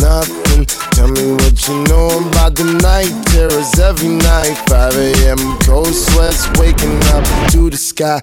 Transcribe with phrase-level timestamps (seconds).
[0.00, 0.66] nothing.
[0.96, 4.54] Tell me what you know about the night terrors every night.
[4.68, 5.58] 5 a.m.
[5.60, 8.22] cold sweats waking up to the sky.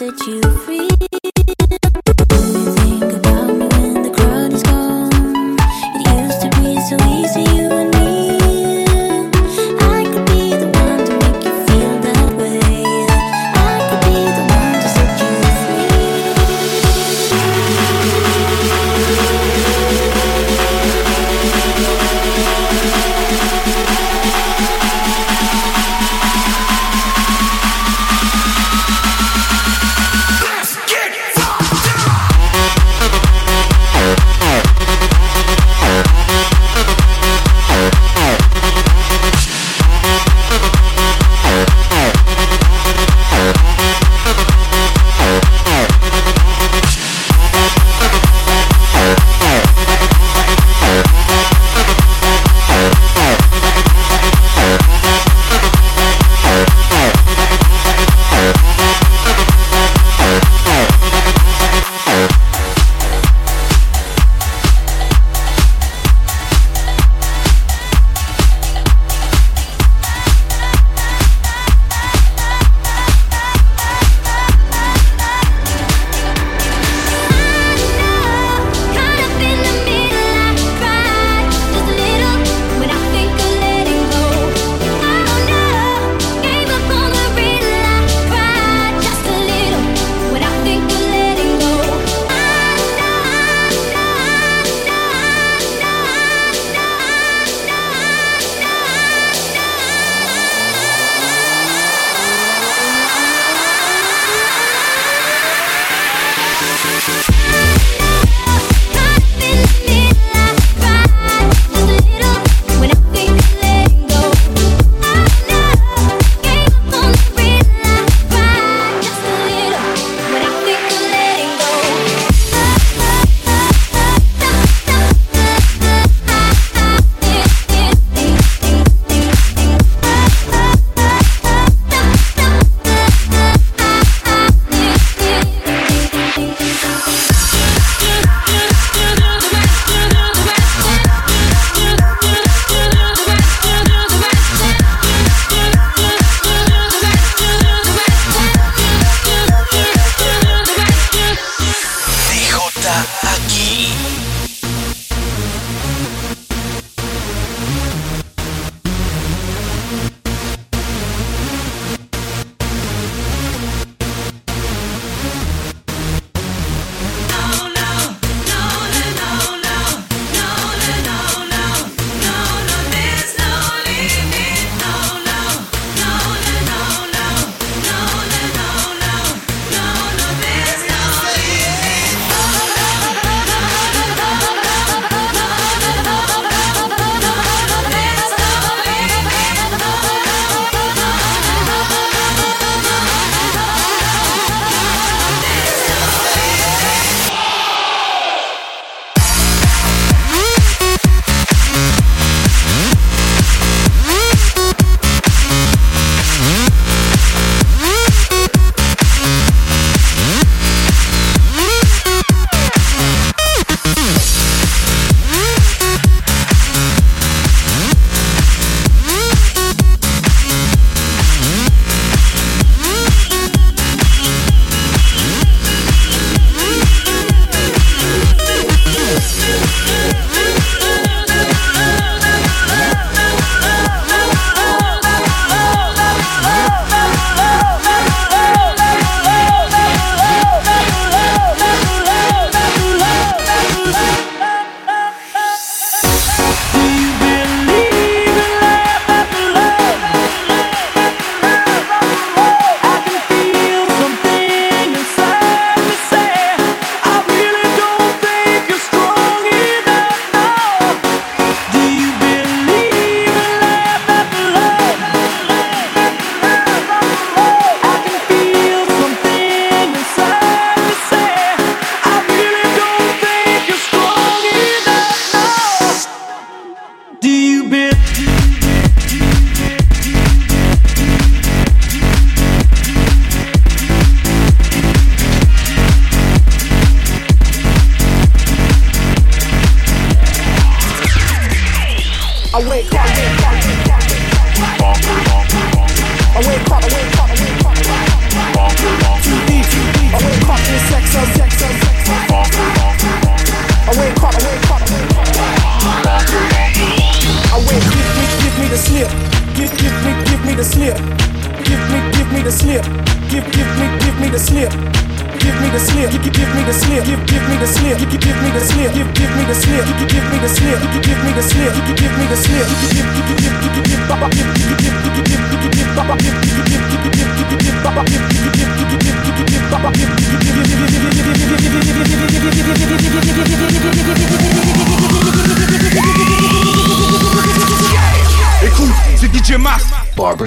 [0.00, 1.09] Set you free.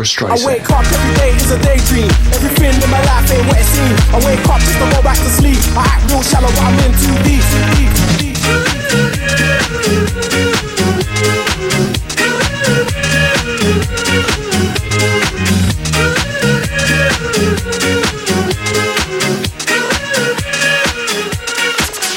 [0.00, 0.44] Barbra Streisand.
[0.44, 2.10] I wake up every day is a daydream.
[2.32, 4.00] Everything in my life ain't what it seems.
[4.08, 5.58] I wake up just to go back to sleep.
[5.76, 7.44] I act real shallow, but I'm in too deep.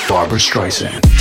[0.07, 1.12] Barbra Streisand.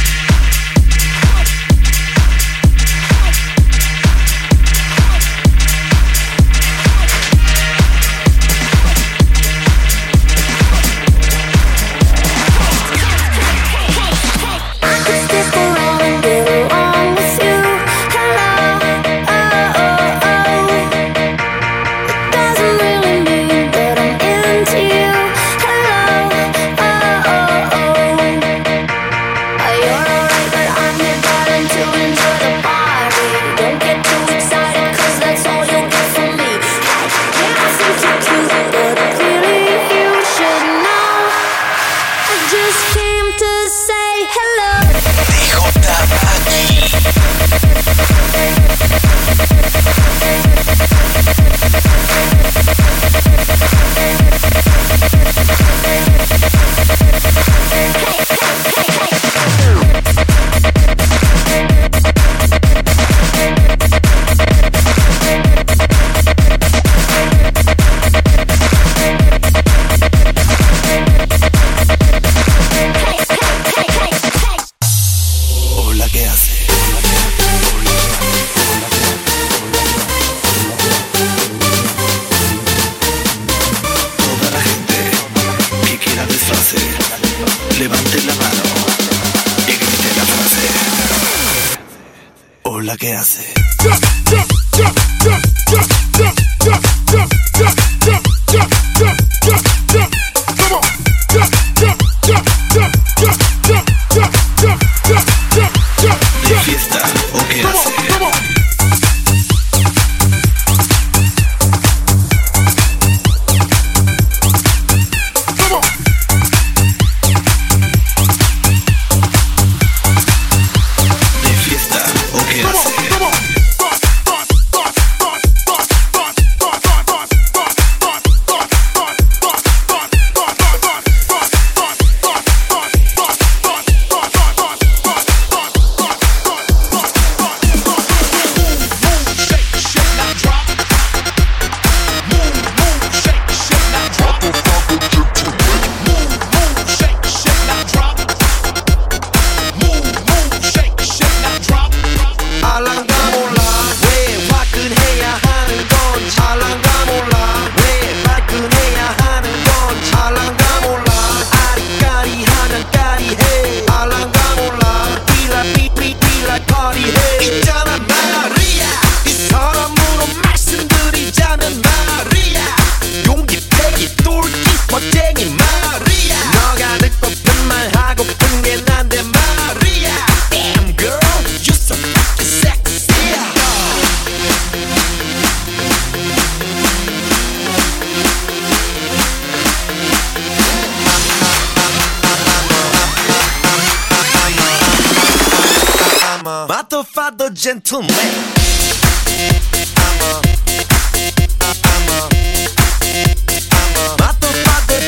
[197.85, 198.53] gentleman.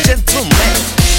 [0.05, 1.14] Gentleman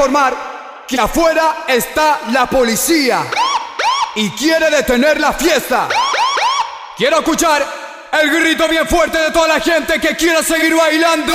[0.00, 3.26] informar que afuera está la policía
[4.14, 5.88] y quiere detener la fiesta.
[6.96, 7.66] Quiero escuchar
[8.18, 11.34] el grito bien fuerte de toda la gente que quiera seguir bailando.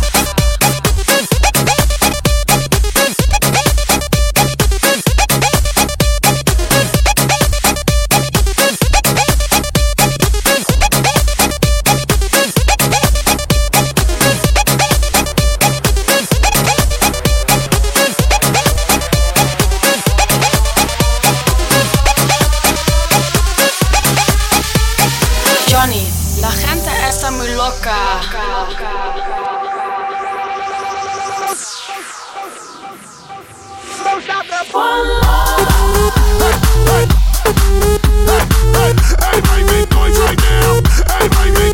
[37.51, 40.81] Hey, hey, hey, make noise right now.
[41.07, 41.70] Hey, make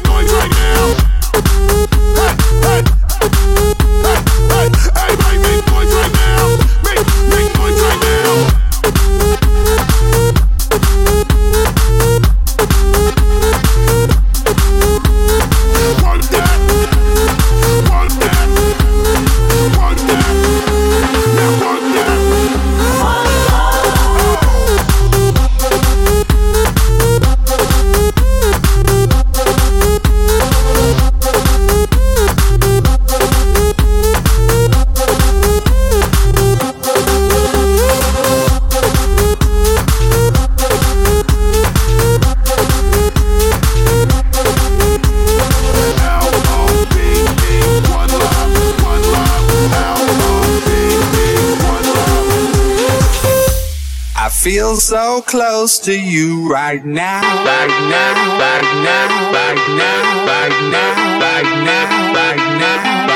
[55.17, 61.65] so close to you right now, right now, right now, right now, right now, right
[61.65, 62.57] now, right now.
[62.57, 63.06] Right now.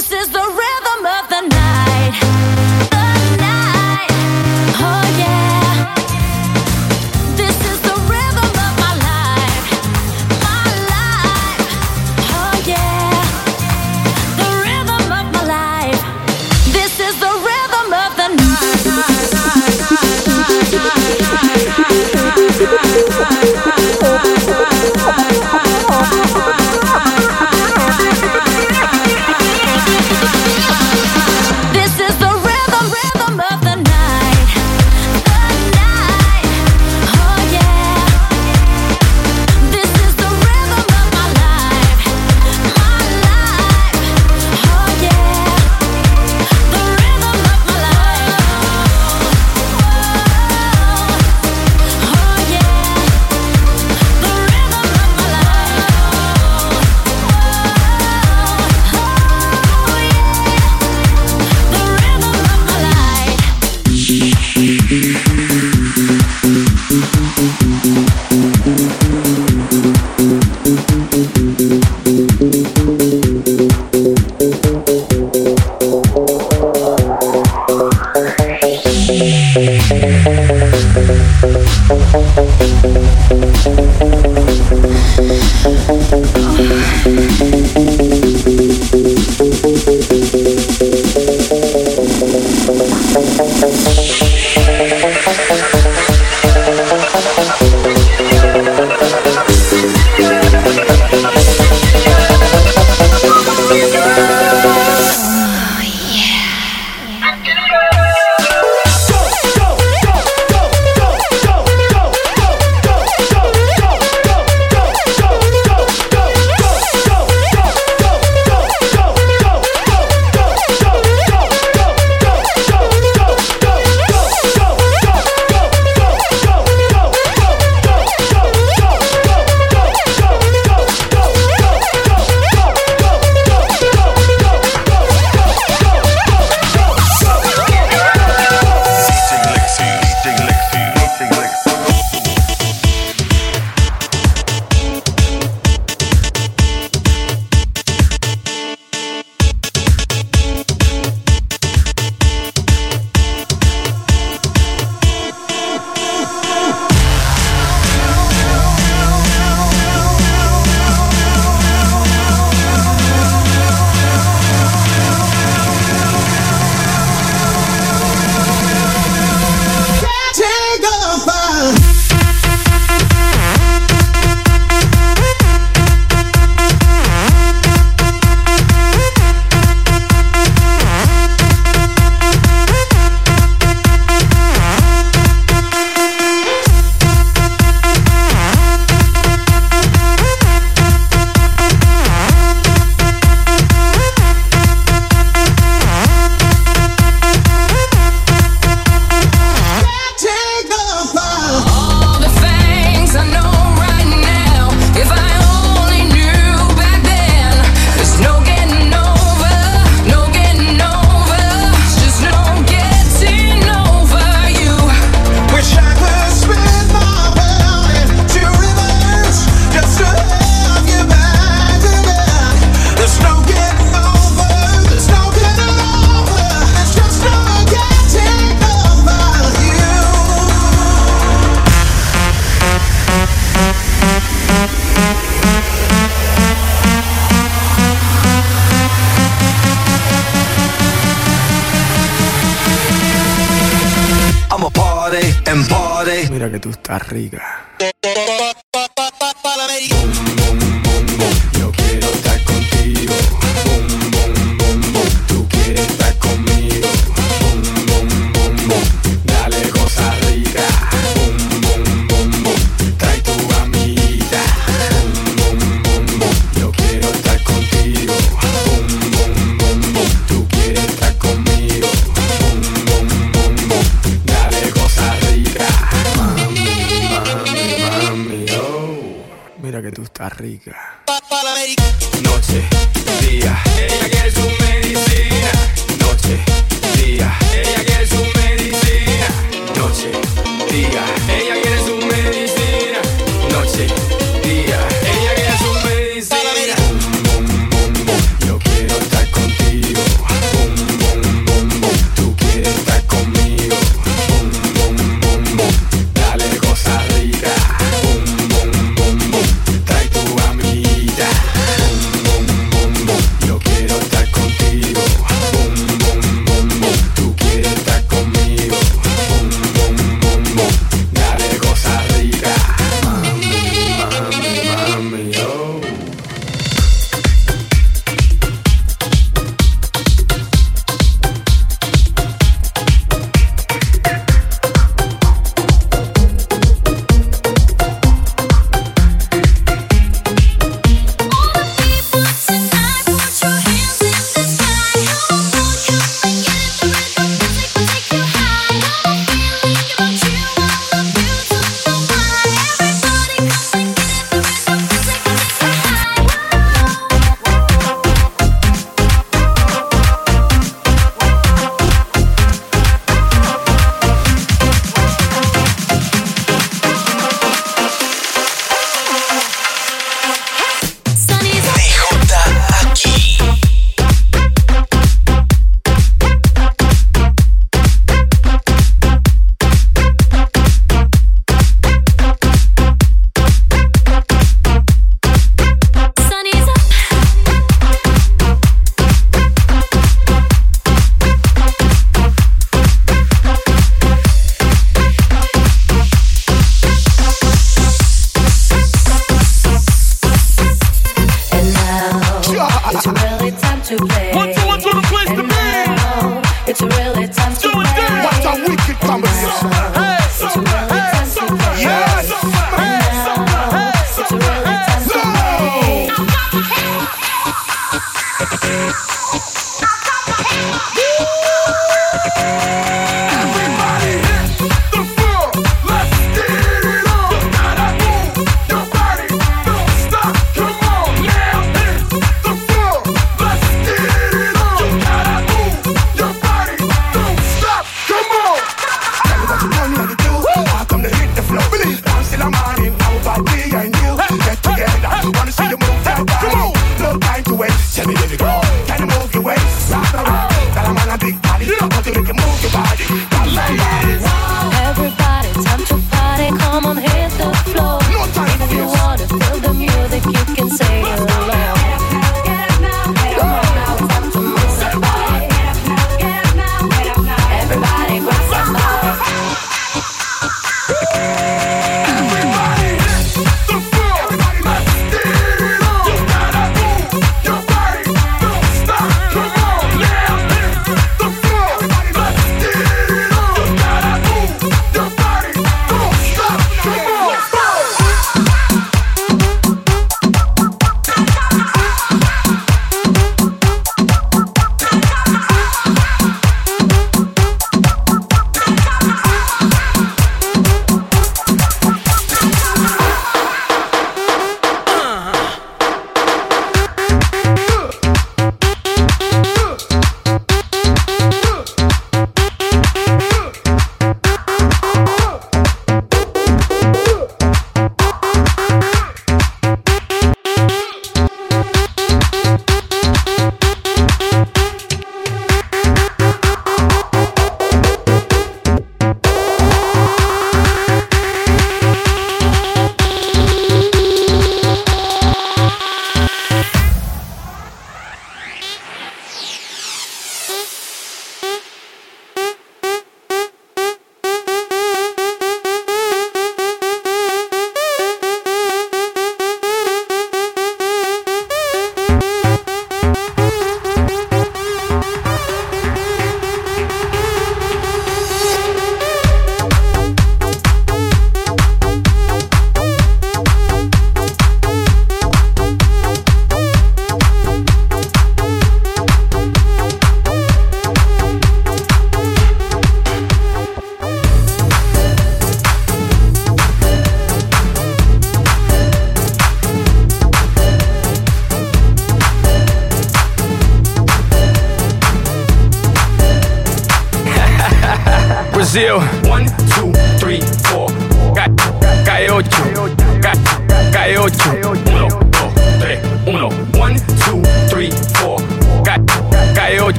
[0.00, 2.29] This is the rhythm of the night.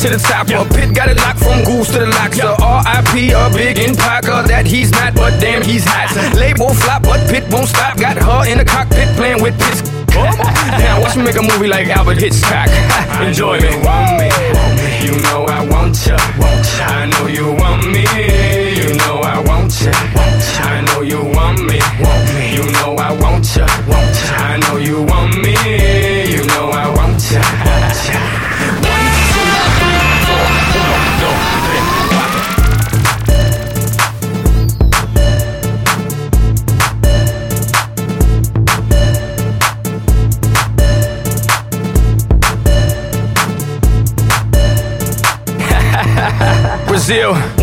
[0.00, 0.48] To the top.
[0.48, 2.56] A pit got it locked from goose to the lobster.
[2.56, 3.32] R.I.P.
[3.36, 6.08] a big in Parker that he's not, but damn he's hot.
[6.40, 7.98] Label flop, but pit won't stop.
[8.00, 9.84] Got her in the cockpit playing with pits.
[10.80, 12.72] Now watch me make a movie like Alfred Hitchcock.
[13.20, 13.76] Enjoy me.
[13.84, 14.32] Want me.
[15.04, 16.16] You know I want ya.
[16.40, 16.88] Want ya.
[16.88, 18.08] I know you want me.
[18.80, 19.92] You know I want ya.
[20.16, 20.64] Want ya.
[20.64, 21.76] I know you want me.
[22.00, 22.56] Want me.
[22.56, 23.68] You know I want ya.
[23.68, 26.09] I know you want me.
[47.10, 47.59] Brazil.